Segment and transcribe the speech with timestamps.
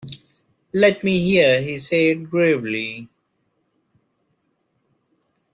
[0.73, 3.07] "Let me hear," he said gravely.